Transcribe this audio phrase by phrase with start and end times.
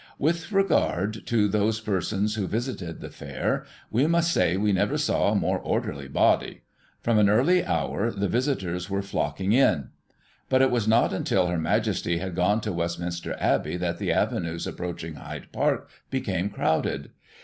[0.17, 5.29] "With regard to those persons who visited the fair, we must say we never saw
[5.31, 6.63] a more orderly body.
[7.01, 9.89] From an early hour the visitors were flocking in;
[10.49, 14.65] but it was not until Her Majesty had gone to Westminster Abbey that the avenues
[14.65, 17.11] approaching Hyde Park became crowded.